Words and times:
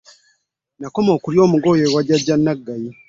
Nakoma 0.79 1.09
okulya 1.17 1.41
ku 1.43 1.51
mugoyo 1.53 1.85
wa 1.93 2.01
jjajja 2.03 2.35
Naggayi. 2.37 2.89